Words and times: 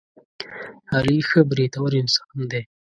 علي 0.95 1.17
ښه 1.29 1.39
برېتور 1.49 1.91
انسان 2.01 2.37
دی. 2.51 2.61